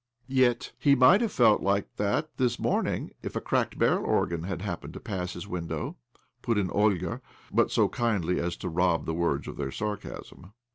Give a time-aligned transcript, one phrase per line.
[0.31, 4.63] "'lYet he might have felt like that this morning if' a cracked barrel organ' had
[4.63, 5.95] happened to pass his window,"
[6.41, 7.21] put in Olga—
[7.53, 10.53] but so kindly as to rob the words of their sarcasm.